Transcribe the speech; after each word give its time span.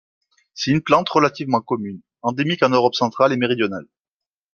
C'est 0.55 0.71
une 0.71 0.81
plante 0.81 1.09
relativement 1.09 1.61
commune, 1.61 2.01
endémique 2.23 2.63
en 2.63 2.69
Europe 2.69 2.95
centrale 2.95 3.33
et 3.33 3.37
méridionale. 3.37 3.85